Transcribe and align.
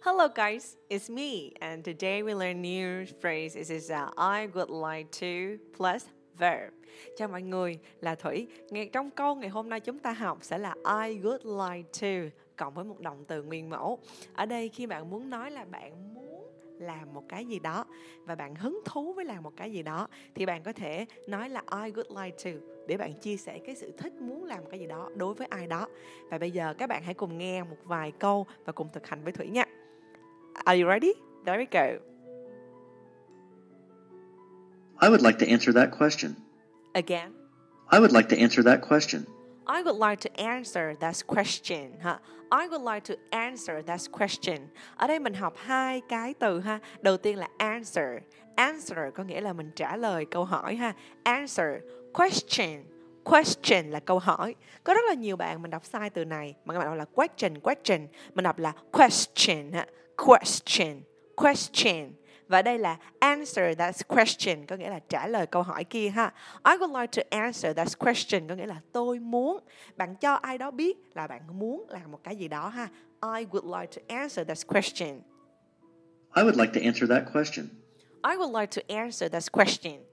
Hello 0.00 0.28
guys, 0.28 0.76
it's 0.88 1.10
me 1.10 1.50
and 1.60 1.84
today 1.84 2.22
we 2.22 2.32
learn 2.32 2.62
new 2.62 3.04
phrase. 3.20 3.56
It 3.56 3.68
is 3.68 3.90
a 3.90 4.10
I 4.16 4.46
would 4.46 4.70
like 4.70 5.10
to 5.20 5.58
plus 5.76 6.04
verb. 6.38 6.72
Chào 7.16 7.28
mọi 7.28 7.42
người, 7.42 7.78
là 8.00 8.14
Thủy. 8.14 8.46
Ngay 8.70 8.90
trong 8.92 9.10
câu 9.10 9.34
ngày 9.34 9.48
hôm 9.48 9.68
nay 9.68 9.80
chúng 9.80 9.98
ta 9.98 10.12
học 10.12 10.38
sẽ 10.40 10.58
là 10.58 10.74
I 10.74 11.18
would 11.18 11.70
like 11.70 11.88
to 12.00 12.36
cộng 12.56 12.74
với 12.74 12.84
một 12.84 13.00
động 13.00 13.24
từ 13.28 13.42
nguyên 13.42 13.70
mẫu. 13.70 13.98
Ở 14.34 14.46
đây 14.46 14.68
khi 14.68 14.86
bạn 14.86 15.10
muốn 15.10 15.30
nói 15.30 15.50
là 15.50 15.64
bạn 15.64 16.14
muốn 16.14 16.46
làm 16.78 17.14
một 17.14 17.24
cái 17.28 17.44
gì 17.44 17.58
đó 17.58 17.84
và 18.24 18.34
bạn 18.34 18.54
hứng 18.54 18.80
thú 18.84 19.12
với 19.12 19.24
làm 19.24 19.42
một 19.42 19.52
cái 19.56 19.72
gì 19.72 19.82
đó 19.82 20.08
thì 20.34 20.46
bạn 20.46 20.62
có 20.62 20.72
thể 20.72 21.06
nói 21.26 21.48
là 21.48 21.60
I 21.60 21.92
would 21.92 22.24
like 22.24 22.36
to 22.44 22.50
để 22.86 22.96
bạn 22.96 23.12
chia 23.12 23.36
sẻ 23.36 23.58
cái 23.58 23.74
sự 23.74 23.92
thích 23.98 24.12
muốn 24.20 24.44
làm 24.44 24.66
cái 24.70 24.80
gì 24.80 24.86
đó 24.86 25.10
đối 25.14 25.34
với 25.34 25.46
ai 25.50 25.66
đó. 25.66 25.88
Và 26.30 26.38
bây 26.38 26.50
giờ 26.50 26.74
các 26.78 26.86
bạn 26.86 27.02
hãy 27.02 27.14
cùng 27.14 27.38
nghe 27.38 27.62
một 27.62 27.76
vài 27.84 28.12
câu 28.18 28.46
và 28.64 28.72
cùng 28.72 28.88
thực 28.92 29.06
hành 29.06 29.24
với 29.24 29.32
Thủy 29.32 29.48
nha. 29.48 29.64
Are 30.68 30.74
you 30.74 30.86
ready? 30.86 31.14
There 31.46 31.56
we 31.56 31.64
go. 31.64 31.98
I 35.00 35.08
would 35.08 35.22
like 35.22 35.38
to 35.38 35.48
answer 35.48 35.72
that 35.72 35.92
question. 35.92 36.36
Again. 36.94 37.32
I 37.88 37.98
would 37.98 38.12
like 38.12 38.28
to 38.28 38.38
answer 38.38 38.62
that 38.64 38.82
question. 38.82 39.26
I 39.66 39.82
would 39.82 39.96
like 39.96 40.20
to 40.20 40.40
answer 40.40 40.94
that 41.00 41.22
question 41.26 41.96
ha. 42.02 42.20
I 42.52 42.68
would 42.68 42.82
like 42.82 43.04
to 43.04 43.16
answer 43.32 43.80
that 43.82 44.00
question. 44.12 44.68
Ở 44.96 45.06
đây 45.06 45.18
mình 45.18 45.34
học 45.34 45.54
hai 45.56 46.02
cái 46.08 46.34
từ 46.34 46.60
ha. 46.60 46.78
Đầu 47.00 47.16
tiên 47.16 47.38
là 47.38 47.48
answer. 47.58 48.22
Answer 48.56 49.14
có 49.14 49.24
nghĩa 49.24 49.40
là 49.40 49.52
mình 49.52 49.70
trả 49.76 49.96
lời 49.96 50.26
câu 50.30 50.44
hỏi 50.44 50.76
ha. 50.76 50.92
Answer. 51.22 51.82
Question. 52.12 52.84
Question 53.24 53.90
là 53.90 54.00
câu 54.00 54.18
hỏi. 54.18 54.54
Có 54.84 54.94
rất 54.94 55.04
là 55.08 55.14
nhiều 55.14 55.36
bạn 55.36 55.62
mình 55.62 55.70
đọc 55.70 55.84
sai 55.84 56.10
từ 56.10 56.24
này. 56.24 56.54
Mà 56.64 56.74
các 56.74 56.78
bạn 56.78 56.88
đọc 56.88 56.98
là 56.98 57.04
question, 57.04 57.60
question. 57.60 58.06
Mình 58.34 58.42
đọc 58.42 58.58
là 58.58 58.72
question 58.92 59.72
ha. 59.72 59.86
Question. 60.26 61.02
Question. 61.36 62.12
Và 62.48 62.62
đây 62.62 62.78
là 62.78 62.96
answer 63.18 63.78
that 63.78 64.08
question 64.08 64.66
có 64.66 64.76
nghĩa 64.76 64.90
là 64.90 65.00
trả 65.08 65.26
lời 65.26 65.46
câu 65.46 65.62
hỏi 65.62 65.84
kia 65.84 66.08
ha. 66.08 66.32
I 66.64 66.72
would 66.76 67.00
like 67.00 67.22
to 67.22 67.38
answer 67.38 67.76
that 67.76 67.88
question 67.98 68.48
có 68.48 68.54
nghĩa 68.54 68.66
là 68.66 68.80
tôi 68.92 69.18
muốn. 69.18 69.60
Bạn 69.96 70.16
cho 70.16 70.34
ai 70.34 70.58
đó 70.58 70.70
biết 70.70 70.96
là 71.14 71.26
bạn 71.26 71.42
muốn 71.58 71.86
làm 71.88 72.12
một 72.12 72.20
cái 72.24 72.36
gì 72.36 72.48
đó 72.48 72.68
ha. 72.68 72.88
I 73.22 73.44
would 73.44 73.80
like 73.80 73.92
to 73.96 74.14
answer 74.14 74.46
that 74.46 74.58
question. 74.66 75.20
I 76.36 76.42
would 76.42 76.56
like 76.56 76.72
to 76.72 76.80
answer 76.86 77.10
that 77.10 77.22
question. 77.32 77.66
I 78.22 78.36
would 78.36 78.60
like 78.60 78.72
to 78.72 78.96
answer 78.96 79.30
that 79.30 79.42
question. 79.52 80.04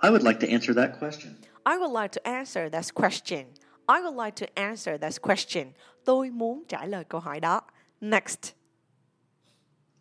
I 0.00 0.10
would 0.10 0.22
like 0.22 0.38
to 0.40 0.48
answer 0.48 0.74
that 0.74 0.94
question. 0.94 1.34
I 1.64 1.78
would 1.78 1.92
like 2.02 2.10
to 2.12 2.20
answer 2.30 2.70
that 2.70 2.94
question. 2.94 3.46
I 3.88 4.00
would 4.00 4.16
like 4.24 4.36
to 4.36 4.46
answer 4.54 4.98
that 4.98 5.20
question. 5.22 5.72
Tôi 6.04 6.30
muốn 6.30 6.64
trả 6.68 6.86
lời 6.86 7.04
câu 7.04 7.20
hỏi 7.20 7.40
đó. 7.40 7.60
Next. 8.00 8.55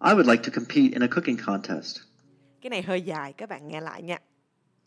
I 0.07 0.13
would 0.13 0.27
like 0.27 0.43
to 0.43 0.51
compete 0.55 0.93
in 0.93 1.03
a 1.03 1.07
cooking 1.07 1.37
contest. 1.45 1.99
Cái 2.61 2.69
này 2.69 2.81
hơi 2.81 3.01
dài, 3.01 3.33
các 3.33 3.49
bạn 3.49 3.67
nghe 3.67 3.81
lại 3.81 4.01
nha. 4.01 4.17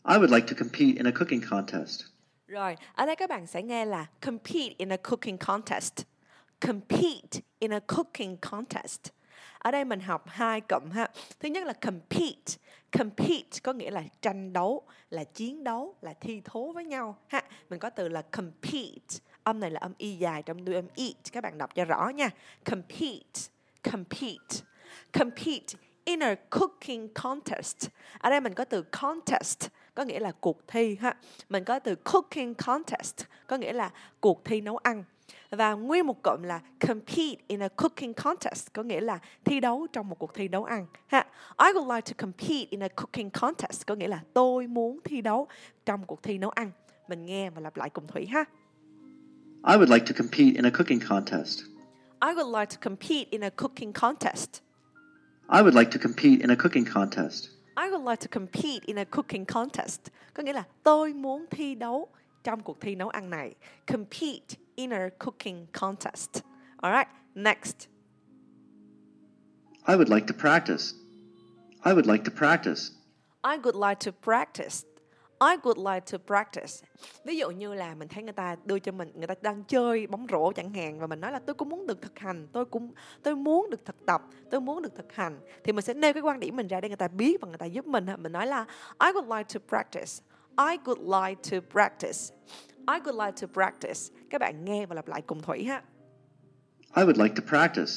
I 0.09 0.15
would 0.15 0.33
like 0.35 0.47
to 0.47 0.53
compete 0.59 0.97
in 0.97 1.07
a 1.07 1.11
cooking 1.11 1.41
contest. 1.49 2.03
Rồi, 2.47 2.75
ở 2.93 3.05
đây 3.05 3.15
các 3.15 3.29
bạn 3.29 3.47
sẽ 3.47 3.63
nghe 3.63 3.85
là 3.85 4.05
compete 4.25 4.75
in 4.77 4.89
a 4.89 4.97
cooking 4.97 5.37
contest. 5.37 5.93
Compete 6.67 7.41
in 7.59 7.73
a 7.73 7.79
cooking 7.79 8.35
contest. 8.41 9.01
Ở 9.57 9.71
đây 9.71 9.85
mình 9.85 9.99
học 9.99 10.23
hai 10.27 10.61
cụm 10.61 10.89
ha. 10.91 11.09
Thứ 11.39 11.49
nhất 11.49 11.67
là 11.67 11.73
compete. 11.73 12.53
Compete 12.97 13.59
có 13.63 13.73
nghĩa 13.73 13.91
là 13.91 14.03
tranh 14.21 14.53
đấu, 14.53 14.83
là 15.09 15.23
chiến 15.23 15.63
đấu, 15.63 15.95
là 16.01 16.13
thi 16.13 16.41
thố 16.45 16.71
với 16.71 16.85
nhau 16.85 17.17
ha. 17.27 17.43
Mình 17.69 17.79
có 17.79 17.89
từ 17.89 18.07
là 18.07 18.21
compete. 18.21 19.19
Âm 19.43 19.59
này 19.59 19.71
là 19.71 19.79
âm 19.79 19.93
y 19.97 20.15
dài 20.15 20.43
trong 20.43 20.65
đuôi 20.65 20.75
âm 20.75 20.87
eat. 20.95 21.15
Các 21.31 21.43
bạn 21.43 21.57
đọc 21.57 21.75
cho 21.75 21.85
rõ 21.85 22.09
nha. 22.09 22.29
Compete. 22.65 23.41
Compete. 23.91 24.69
Compete 25.19 25.77
in 26.05 26.23
a 26.23 26.35
cooking 26.49 27.07
contest. 27.23 27.89
Ở 28.19 28.29
đây 28.29 28.41
mình 28.41 28.53
có 28.53 28.65
từ 28.65 28.81
contest 28.81 29.67
có 29.95 30.03
nghĩa 30.03 30.19
là 30.19 30.31
cuộc 30.31 30.67
thi 30.67 30.97
ha. 31.01 31.15
Mình 31.49 31.63
có 31.63 31.79
từ 31.79 31.95
cooking 31.95 32.53
contest 32.53 33.15
có 33.47 33.57
nghĩa 33.57 33.73
là 33.73 33.91
cuộc 34.19 34.45
thi 34.45 34.61
nấu 34.61 34.77
ăn. 34.77 35.03
Và 35.49 35.73
nguyên 35.73 36.07
một 36.07 36.23
cụm 36.23 36.41
là 36.41 36.61
compete 36.87 37.41
in 37.47 37.59
a 37.59 37.67
cooking 37.67 38.13
contest 38.13 38.73
có 38.73 38.83
nghĩa 38.83 39.01
là 39.01 39.19
thi 39.45 39.59
đấu 39.59 39.87
trong 39.93 40.09
một 40.09 40.19
cuộc 40.19 40.33
thi 40.33 40.47
nấu 40.47 40.63
ăn 40.63 40.85
ha. 41.07 41.25
I 41.59 41.73
would 41.73 41.95
like 41.95 42.13
to 42.13 42.13
compete 42.17 42.65
in 42.69 42.83
a 42.83 42.87
cooking 42.87 43.29
contest 43.29 43.85
có 43.87 43.95
nghĩa 43.95 44.07
là 44.07 44.21
tôi 44.33 44.67
muốn 44.67 44.99
thi 45.03 45.21
đấu 45.21 45.47
trong 45.85 46.05
cuộc 46.05 46.23
thi 46.23 46.37
nấu 46.37 46.49
ăn. 46.49 46.71
Mình 47.07 47.25
nghe 47.25 47.49
và 47.49 47.61
lặp 47.61 47.77
lại 47.77 47.89
cùng 47.89 48.07
Thủy 48.07 48.25
ha. 48.25 48.45
I 49.67 49.75
would 49.77 49.93
like 49.93 50.05
to 50.05 50.13
compete 50.17 50.55
in 50.55 50.65
a 50.65 50.69
cooking 50.69 50.99
contest. 51.09 51.59
I 52.21 52.33
would 52.33 52.59
like 52.59 52.75
to 52.75 52.89
compete 52.89 53.25
in 53.29 53.43
a 53.43 53.49
cooking 53.49 53.93
contest. 53.93 54.61
I 55.51 55.63
would 55.63 55.73
like 55.73 55.89
to 55.91 55.99
compete 55.99 56.41
in 56.41 56.51
a 56.51 56.55
cooking 56.55 56.85
contest. 56.85 57.49
I 57.75 57.89
would 57.89 58.03
like 58.03 58.19
to 58.19 58.27
compete 58.27 58.83
in 58.85 58.97
a 58.97 59.05
cooking 59.05 59.45
contest. 59.45 60.11
Có 60.33 60.43
nghĩa 60.43 60.53
là 60.53 60.63
tôi 60.83 61.13
muốn 61.13 61.45
thi 61.51 61.75
đấu 61.75 62.07
trong 62.43 62.61
cuộc 62.61 62.81
thi 62.81 62.95
nấu 62.95 63.09
ăn 63.09 63.29
này. 63.29 63.55
Compete 63.87 64.55
in 64.75 64.93
a 64.93 65.09
cooking 65.19 65.65
contest. 65.73 66.43
Alright, 66.83 67.07
next. 67.35 67.87
I 69.87 69.95
would 69.95 70.09
like 70.09 70.27
to 70.27 70.33
practice. 70.33 70.93
I 71.85 71.93
would 71.93 72.05
like 72.05 72.23
to 72.23 72.31
practice. 72.31 72.91
I 73.43 73.57
would 73.57 73.75
like 73.75 73.99
to 73.99 74.11
practice. 74.11 74.85
I 75.41 75.57
would 75.63 75.93
like 75.93 76.05
to 76.11 76.17
practice. 76.27 76.87
Ví 77.23 77.37
dụ 77.37 77.49
như 77.49 77.73
là 77.73 77.95
mình 77.95 78.07
thấy 78.07 78.23
người 78.23 78.33
ta 78.33 78.55
đưa 78.65 78.79
cho 78.79 78.91
mình 78.91 79.11
người 79.15 79.27
ta 79.27 79.33
đang 79.41 79.63
chơi 79.63 80.07
bóng 80.07 80.27
rổ 80.31 80.51
chẳng 80.51 80.73
hạn 80.73 80.99
và 80.99 81.07
mình 81.07 81.19
nói 81.21 81.31
là 81.31 81.39
tôi 81.39 81.53
cũng 81.53 81.69
muốn 81.69 81.87
được 81.87 82.01
thực 82.01 82.19
hành, 82.19 82.47
tôi 82.51 82.65
cũng 82.65 82.93
tôi 83.23 83.35
muốn 83.35 83.69
được 83.69 83.85
thực 83.85 84.05
tập, 84.05 84.21
tôi 84.51 84.61
muốn 84.61 84.81
được 84.81 84.95
thực 84.95 85.13
hành 85.13 85.39
thì 85.63 85.71
mình 85.71 85.85
sẽ 85.85 85.93
nêu 85.93 86.13
cái 86.13 86.21
quan 86.21 86.39
điểm 86.39 86.55
mình 86.55 86.67
ra 86.67 86.81
để 86.81 86.89
người 86.89 86.97
ta 86.97 87.07
biết 87.07 87.41
và 87.41 87.47
người 87.47 87.57
ta 87.57 87.65
giúp 87.65 87.87
mình. 87.87 88.05
Mình 88.17 88.31
nói 88.31 88.47
là 88.47 88.65
I 89.03 89.07
would 89.07 89.37
like 89.37 89.53
to 89.53 89.59
practice. 89.67 90.23
I 90.57 90.77
would 90.77 91.25
like 91.25 91.41
to 91.51 91.67
practice. 91.71 92.35
I 92.87 92.99
would 92.99 93.25
like 93.25 93.37
to 93.41 93.47
practice. 93.53 93.99
Các 94.29 94.41
bạn 94.41 94.65
nghe 94.65 94.85
và 94.85 94.95
lặp 94.95 95.07
lại 95.07 95.21
cùng 95.21 95.41
Thủy 95.41 95.63
ha. 95.63 95.83
I 96.95 97.03
would 97.03 97.23
like 97.23 97.35
to 97.35 97.41
practice. 97.49 97.91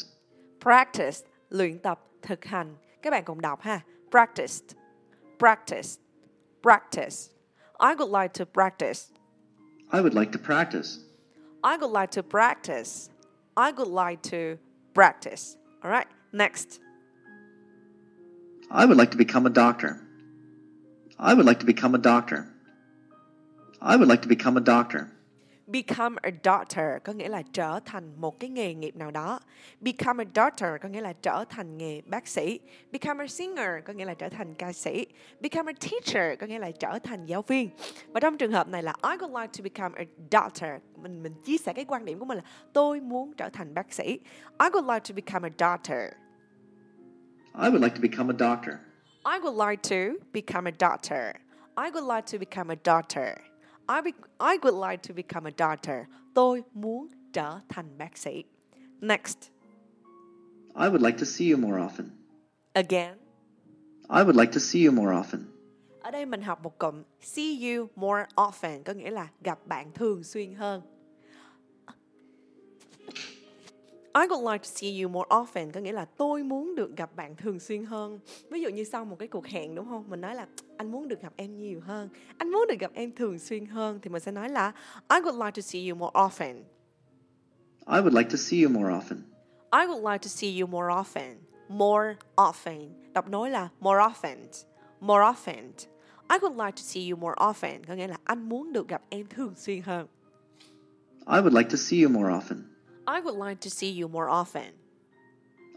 Practice, 0.60 1.18
luyện 1.50 1.78
tập, 1.78 2.00
thực 2.22 2.44
hành. 2.44 2.76
Các 3.02 3.10
bạn 3.10 3.24
cùng 3.24 3.40
đọc 3.40 3.60
ha. 3.60 3.80
Practice. 4.10 4.54
Practice. 5.38 6.01
Practice. 6.62 7.30
I 7.80 7.94
would 7.94 8.08
like 8.08 8.34
to 8.34 8.46
practice. 8.46 9.10
I 9.90 10.00
would 10.00 10.14
like 10.14 10.32
to 10.32 10.38
practice. 10.38 11.00
I 11.64 11.76
would 11.76 11.90
like 11.90 12.12
to 12.12 12.22
practice. 12.22 13.10
I 13.56 13.72
would 13.72 13.88
like 13.88 14.22
to 14.22 14.58
practice. 14.94 15.56
All 15.82 15.90
right, 15.90 16.06
next. 16.32 16.80
I 18.70 18.84
would 18.84 18.96
like 18.96 19.10
to 19.10 19.16
become 19.16 19.44
a 19.44 19.50
doctor. 19.50 20.00
I 21.18 21.34
would 21.34 21.44
like 21.44 21.60
to 21.60 21.66
become 21.66 21.94
a 21.94 21.98
doctor. 21.98 22.48
I 23.80 23.96
would 23.96 24.08
like 24.08 24.22
to 24.22 24.28
become 24.28 24.56
a 24.56 24.60
doctor. 24.60 25.10
Become 25.66 26.16
a 26.22 26.30
doctor 26.44 26.86
có 27.04 27.12
nghĩa 27.12 27.28
là 27.28 27.42
trở 27.52 27.80
thành 27.84 28.20
một 28.20 28.40
cái 28.40 28.50
nghề 28.50 28.74
nghiệp 28.74 28.96
nào 28.96 29.10
đó. 29.10 29.40
Become 29.80 30.24
a 30.24 30.26
doctor 30.34 30.70
có 30.82 30.88
nghĩa 30.88 31.00
là 31.00 31.12
trở 31.12 31.44
thành 31.48 31.78
nghề 31.78 32.00
bác 32.00 32.26
sĩ. 32.26 32.60
Become 32.92 33.24
a 33.24 33.26
singer 33.26 33.84
có 33.84 33.92
nghĩa 33.92 34.04
là 34.04 34.14
trở 34.14 34.28
thành 34.28 34.54
ca 34.54 34.72
sĩ. 34.72 35.06
Become 35.40 35.72
a 35.72 35.88
teacher 35.88 36.40
có 36.40 36.46
nghĩa 36.46 36.58
là 36.58 36.70
trở 36.70 36.98
thành 36.98 37.26
giáo 37.26 37.42
viên. 37.42 37.70
Và 38.06 38.20
trong 38.20 38.38
trường 38.38 38.52
hợp 38.52 38.68
này 38.68 38.82
là 38.82 38.94
I 39.02 39.16
would 39.16 39.40
like 39.40 39.52
to 39.58 39.62
become 39.62 39.98
a 39.98 40.04
doctor. 40.30 40.70
Mình 41.02 41.22
mình 41.22 41.34
chia 41.44 41.58
sẻ 41.58 41.72
cái 41.72 41.84
quan 41.84 42.04
điểm 42.04 42.18
của 42.18 42.24
mình 42.24 42.38
là 42.38 42.44
tôi 42.72 43.00
muốn 43.00 43.32
trở 43.32 43.48
thành 43.48 43.74
bác 43.74 43.92
sĩ. 43.92 44.18
I 44.58 44.68
would 44.68 44.94
like 44.94 45.04
to 45.08 45.14
become 45.14 45.48
a 45.48 45.72
doctor. 45.72 45.98
I 47.54 47.70
would 47.70 47.82
like 47.82 47.94
to 47.94 48.00
become 48.02 48.32
a 48.32 48.36
doctor. 48.38 48.74
I 49.24 49.38
would 49.38 49.68
like 49.68 49.82
to 49.82 50.18
become 50.32 50.68
a 50.68 50.72
doctor. 50.80 51.34
I 51.76 51.90
would 51.90 52.16
like 52.16 52.26
to 52.32 52.38
become 52.38 52.72
a 52.72 52.76
doctor. 52.84 53.51
I, 53.92 54.00
be, 54.00 54.14
I 54.40 54.58
would 54.62 54.90
like 54.90 55.02
to 55.02 55.14
become 55.14 55.46
a 55.46 55.50
doctor. 55.50 56.06
Tôi 56.34 56.62
muốn 56.74 57.08
trở 57.32 57.60
thành 57.68 57.98
bác 57.98 58.16
sĩ. 58.16 58.44
Next. 59.00 59.50
I 60.74 60.88
would 60.88 61.02
like 61.02 61.18
to 61.18 61.24
see 61.24 61.50
you 61.50 61.58
more 61.58 61.78
often. 61.78 62.10
Again. 62.74 63.18
I 64.08 64.22
would 64.22 64.36
like 64.36 64.52
to 64.52 64.60
see 64.60 64.86
you 64.86 64.92
more 64.92 65.12
often. 65.14 65.38
Ở 66.00 66.10
đây 66.10 66.26
mình 66.26 66.42
học 66.42 66.62
một 66.62 66.78
cụm 66.78 67.02
see 67.20 67.74
you 67.74 67.88
more 67.96 68.24
often 68.34 68.82
có 68.82 68.92
nghĩa 68.92 69.10
là 69.10 69.28
gặp 69.40 69.66
bạn 69.66 69.92
thường 69.94 70.24
xuyên 70.24 70.54
hơn. 70.54 70.82
I 74.14 74.26
would 74.28 74.52
like 74.52 74.58
to 74.58 74.70
see 74.74 75.02
you 75.02 75.08
more 75.08 75.28
often 75.28 75.70
có 75.70 75.80
nghĩa 75.80 75.92
là 75.92 76.04
tôi 76.04 76.42
muốn 76.42 76.74
được 76.74 76.96
gặp 76.96 77.16
bạn 77.16 77.36
thường 77.36 77.60
xuyên 77.60 77.84
hơn. 77.84 78.20
Ví 78.50 78.62
dụ 78.62 78.68
như 78.68 78.84
sau 78.84 79.04
một 79.04 79.16
cái 79.18 79.28
cuộc 79.28 79.46
hẹn 79.46 79.74
đúng 79.74 79.88
không? 79.88 80.04
Mình 80.08 80.20
nói 80.20 80.34
là 80.34 80.46
anh 80.76 80.90
muốn 80.92 81.08
được 81.08 81.22
gặp 81.22 81.32
em 81.36 81.56
nhiều 81.56 81.80
hơn. 81.80 82.08
Anh 82.38 82.50
muốn 82.50 82.66
được 82.68 82.78
gặp 82.80 82.90
em 82.94 83.12
thường 83.12 83.38
xuyên 83.38 83.66
hơn 83.66 83.98
thì 84.02 84.10
mình 84.10 84.22
sẽ 84.22 84.32
nói 84.32 84.48
là 84.48 84.72
I 85.10 85.16
would 85.16 85.44
like 85.44 85.50
to 85.50 85.62
see 85.62 85.88
you 85.88 85.96
more 85.96 86.12
often. 86.12 86.54
I 87.86 88.00
would 88.00 88.16
like 88.16 88.30
to 88.30 88.36
see 88.36 88.62
you 88.62 88.70
more 88.70 88.94
often. 88.94 89.16
I 89.72 89.86
would 89.86 90.12
like 90.12 90.22
to 90.22 90.28
see 90.28 90.60
you 90.60 90.66
more 90.66 90.88
often. 90.88 91.36
More 91.68 92.14
often. 92.36 92.88
Đọc 93.12 93.28
nói 93.28 93.50
là 93.50 93.68
more 93.80 94.00
often. 94.00 94.36
More 95.00 95.24
often. 95.24 95.70
I 96.30 96.38
would 96.38 96.66
like 96.66 96.76
to 96.76 96.82
see 96.82 97.10
you 97.10 97.16
more 97.16 97.34
often. 97.36 97.84
Có 97.88 97.94
nghĩa 97.94 98.06
là 98.06 98.16
anh 98.24 98.48
muốn 98.48 98.72
được 98.72 98.88
gặp 98.88 99.02
em 99.08 99.26
thường 99.26 99.54
xuyên 99.56 99.82
hơn. 99.82 100.06
I 101.26 101.38
would 101.38 101.56
like 101.56 101.70
to 101.70 101.76
see 101.76 102.02
you 102.02 102.10
more 102.10 102.34
often. 102.34 102.71
I 103.06 103.20
would 103.20 103.48
like 103.48 103.60
to 103.60 103.70
see 103.70 104.00
you 104.00 104.08
more 104.08 104.28
often. 104.28 104.72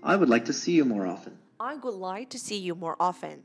I 0.04 0.16
would 0.16 0.30
like 0.30 0.46
to 0.46 0.54
see 0.54 0.78
you 0.78 0.86
more 0.86 1.08
often. 1.08 1.34
I 1.60 1.76
would 1.76 2.16
like 2.16 2.30
to 2.30 2.38
see 2.38 2.68
you 2.70 2.76
more 2.76 2.96
often. 3.00 3.42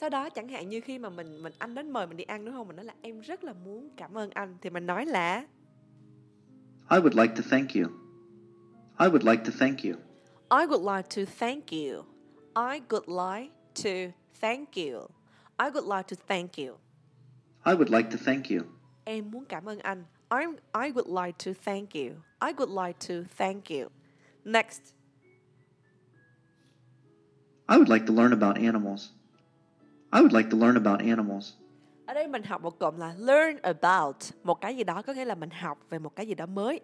Sau 0.00 0.08
đó 0.10 0.30
chẳng 0.30 0.48
hạn 0.48 0.68
như 0.68 0.80
khi 0.80 0.98
mà 0.98 1.08
mình 1.08 1.42
mình 1.42 1.52
anh 1.58 1.74
đến 1.74 1.90
mời 1.90 2.06
mình 2.06 2.16
đi 2.16 2.24
ăn 2.24 2.44
đúng 2.44 2.54
không? 2.54 2.68
Mình 2.68 2.76
nói 2.76 2.84
là 2.84 2.94
em 3.02 3.20
rất 3.20 3.44
là 3.44 3.52
muốn 3.52 3.88
cảm 3.96 4.18
ơn 4.18 4.30
anh 4.30 4.56
thì 4.60 4.70
mình 4.70 4.86
nói 4.86 5.06
là 5.06 5.44
I 6.90 6.98
would 6.98 7.22
like 7.22 7.34
to 7.34 7.42
thank 7.50 7.70
you. 7.74 7.88
I 8.98 9.08
would 9.08 9.30
like 9.30 9.44
to 9.44 9.50
thank 9.58 9.84
you. 9.84 9.94
I 10.50 10.66
would 10.66 10.96
like 10.96 11.08
to 11.16 11.22
thank 11.38 11.70
you. 11.72 12.04
I 12.54 12.80
would 12.88 13.08
like 13.08 13.52
to 13.74 14.12
thank 14.40 14.76
you. 14.76 15.08
I 15.58 15.70
would 15.70 15.96
like 15.96 16.08
to 16.08 16.16
thank 16.28 16.58
you. 16.58 16.78
I 17.64 17.74
would 17.74 17.90
like 17.90 18.10
to 18.10 18.16
thank 18.24 18.50
you. 18.50 18.62
Em 19.04 19.30
muốn 19.30 19.44
cảm 19.44 19.68
ơn 19.68 19.78
anh. 19.78 20.04
I 20.30 20.46
I 20.72 20.92
would 20.92 21.24
like 21.24 21.38
to 21.44 21.52
thank 21.64 21.94
you. 21.94 22.14
I 22.40 22.52
would 22.52 22.86
like 22.86 22.98
to 23.08 23.24
thank 23.36 23.70
you. 23.70 23.88
Next. 24.44 24.94
I 27.68 27.76
would 27.76 27.88
like 27.88 28.06
to 28.06 28.12
learn 28.12 28.32
about 28.32 28.56
animals. 28.56 29.10
I 30.12 30.20
would 30.20 30.32
like 30.32 30.50
to 30.50 30.56
learn 30.56 30.76
about 30.76 31.00
animals. 31.00 31.52
Ở 32.06 32.14
đây 32.14 32.28
mình 32.28 32.42
học 32.42 32.62
một 32.62 32.78
cụm 32.78 32.96
là 32.98 33.14
learn 33.18 33.56
about 33.62 34.16
một 34.42 34.60
cái 34.60 34.76
gì 34.76 34.84
đó 34.84 35.02
có 35.02 35.12
nghĩa 35.12 35.24
là 35.24 35.34
mình 35.34 35.50
học 35.50 35.78
về 35.90 35.98
một 35.98 36.16
cái 36.16 36.26
gì 36.26 36.34
đó 36.34 36.46
mới. 36.46 36.80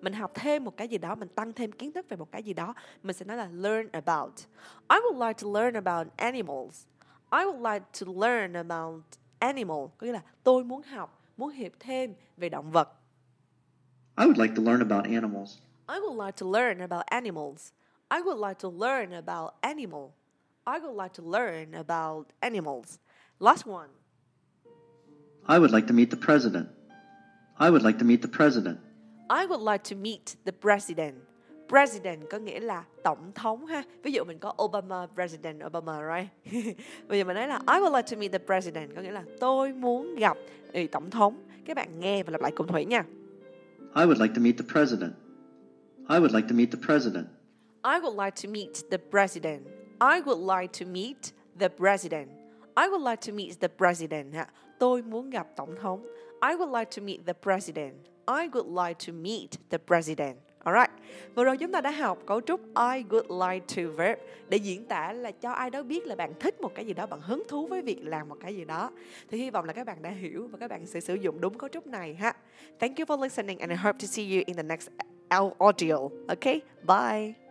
Mình 0.00 0.12
học 0.12 0.30
thêm 0.34 0.64
một 0.64 0.76
cái 0.76 0.88
gì 0.88 0.98
đó, 0.98 1.14
mình 1.14 1.28
tăng 1.28 1.52
thêm 1.52 1.72
kiến 1.72 1.92
thức 1.92 2.06
về 2.08 2.16
một 2.16 2.32
cái 2.32 2.42
gì 2.42 2.52
đó, 2.52 2.74
mình 3.02 3.16
sẽ 3.16 3.24
nói 3.24 3.36
là 3.36 3.48
learn 3.52 3.88
about. 3.92 4.32
I 4.88 4.96
would 4.96 5.26
like 5.28 5.42
to 5.42 5.60
learn 5.60 5.74
about 5.74 6.16
animals. 6.16 6.86
I 7.32 7.38
would 7.38 7.72
like 7.72 7.86
to 8.00 8.26
learn 8.26 8.52
about 8.52 9.02
animal 9.38 9.86
có 9.98 10.06
nghĩa 10.06 10.12
là 10.12 10.22
tôi 10.42 10.64
muốn 10.64 10.82
học, 10.82 11.22
muốn 11.36 11.50
hiểu 11.50 11.70
thêm 11.80 12.14
về 12.36 12.48
động 12.48 12.70
vật. 12.70 12.88
I 14.16 14.26
would 14.26 14.38
like 14.38 14.54
to 14.54 14.60
learn 14.60 14.80
about 14.80 15.06
animals. 15.06 15.58
I 15.88 15.98
would 15.98 16.16
like 16.16 16.36
to 16.36 16.44
learn 16.44 16.80
about 16.80 17.04
animals. 17.10 17.72
I 18.10 18.20
would 18.20 18.38
like 18.38 18.58
to 18.60 18.68
learn 18.68 19.12
about 19.12 19.54
animal. 19.62 20.14
I 20.66 20.78
would 20.78 20.94
like 20.94 21.14
to 21.14 21.22
learn 21.22 21.74
about 21.74 22.26
animals. 22.40 22.98
Last 23.40 23.66
one. 23.66 23.88
I 25.46 25.58
would 25.58 25.72
like 25.72 25.88
to 25.88 25.92
meet 25.92 26.10
the 26.10 26.16
president. 26.16 26.68
I 27.58 27.70
would 27.70 27.82
like 27.82 27.98
to 27.98 28.04
meet 28.04 28.22
the 28.22 28.28
president. 28.28 28.78
I 29.28 29.46
would 29.46 29.60
like 29.60 29.84
to 29.84 29.94
meet 29.96 30.36
the 30.44 30.52
president. 30.52 31.16
President 31.68 32.30
có 32.30 32.38
nghĩa 32.38 32.60
là 32.60 32.84
tổng 33.02 33.32
thống 33.34 33.66
ha. 33.66 33.82
Ví 34.02 34.12
dụ 34.12 34.24
mình 34.24 34.38
có 34.38 34.54
Obama, 34.62 35.06
President 35.14 35.62
Obama, 35.64 36.16
right? 36.16 36.28
Bây 37.08 37.18
giờ 37.18 37.24
mình 37.24 37.36
nói 37.36 37.48
là 37.48 37.58
I 37.58 37.80
would 37.80 37.96
like 37.96 38.16
to 38.16 38.20
meet 38.20 38.32
the 38.32 38.38
president 38.38 38.94
có 38.96 39.02
nghĩa 39.02 39.12
là 39.12 39.24
tôi 39.40 39.72
muốn 39.72 40.14
gặp 40.14 40.36
ừ, 40.72 40.86
tổng 40.92 41.10
thống. 41.10 41.42
Các 41.64 41.76
bạn 41.76 42.00
nghe 42.00 42.22
và 42.22 42.30
lặp 42.30 42.40
lại 42.40 42.52
cùng 42.56 42.66
Thủy 42.66 42.84
nha. 42.84 43.04
I 43.94 44.04
would 44.04 44.18
like 44.18 44.34
to 44.34 44.40
meet 44.40 44.56
the 44.56 44.64
president. 44.64 45.14
I 46.08 46.18
would 46.18 46.32
like 46.32 46.48
to 46.48 46.54
meet 46.54 46.70
the 46.70 46.76
president. 46.76 47.28
I 47.84 47.98
would 48.00 48.14
like 48.14 48.34
to 48.36 48.48
meet 48.48 48.82
the 48.90 48.98
president. 48.98 49.68
I 50.00 50.20
would 50.20 50.38
like 50.38 50.72
to 50.72 50.84
meet 50.84 51.32
the 51.56 51.70
president. 51.70 52.30
I 52.76 52.88
would 52.88 53.00
like 53.00 53.20
to 53.20 53.32
meet 53.32 53.60
the 53.60 53.68
president. 53.68 54.34
Tôi 54.78 55.02
muốn 55.02 55.30
gặp 55.30 55.46
tổng 55.56 55.76
thống. 55.76 56.00
I 56.42 56.56
would 56.56 56.70
like 56.70 56.90
to 56.90 57.00
meet 57.00 57.24
the 57.24 57.34
president. 57.34 57.94
I 58.26 58.48
would 58.52 58.66
like 58.66 58.98
to 59.06 59.12
meet 59.12 59.58
the 59.70 59.78
president. 59.78 60.38
Alright. 60.66 60.90
Vừa 61.34 61.44
rồi 61.44 61.56
chúng 61.56 61.72
ta 61.72 61.80
đã 61.80 61.90
học 61.90 62.18
cấu 62.26 62.40
trúc 62.40 62.60
I 62.66 63.04
would 63.08 63.50
like 63.50 63.66
to 63.76 63.82
verb 63.96 64.18
để 64.48 64.56
diễn 64.56 64.84
tả 64.84 65.12
là 65.12 65.30
cho 65.30 65.50
ai 65.50 65.70
đó 65.70 65.82
biết 65.82 66.06
là 66.06 66.14
bạn 66.14 66.32
thích 66.40 66.60
một 66.60 66.74
cái 66.74 66.86
gì 66.86 66.92
đó, 66.92 67.06
bạn 67.06 67.20
hứng 67.20 67.42
thú 67.48 67.66
với 67.66 67.82
việc 67.82 68.00
làm 68.02 68.28
một 68.28 68.36
cái 68.40 68.56
gì 68.56 68.64
đó. 68.64 68.90
Thì 69.30 69.38
hy 69.38 69.50
vọng 69.50 69.64
là 69.64 69.72
các 69.72 69.86
bạn 69.86 70.02
đã 70.02 70.10
hiểu 70.10 70.48
và 70.52 70.58
các 70.58 70.70
bạn 70.70 70.86
sẽ 70.86 71.00
sử 71.00 71.14
dụng 71.14 71.40
đúng 71.40 71.58
cấu 71.58 71.68
trúc 71.68 71.86
này 71.86 72.14
ha. 72.14 72.32
Thank 72.78 72.98
you 72.98 73.04
for 73.04 73.22
listening 73.22 73.58
and 73.58 73.70
I 73.70 73.76
hope 73.76 73.98
to 73.98 74.06
see 74.06 74.34
you 74.34 74.42
in 74.46 74.56
the 74.56 74.62
next 74.62 74.88
audio. 75.58 75.96
Okay? 76.28 76.60
Bye. 76.86 77.43